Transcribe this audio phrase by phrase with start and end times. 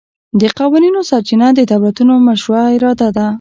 [0.41, 3.25] د قوانینو سرچینه د دولتونو مشروعه اراده ده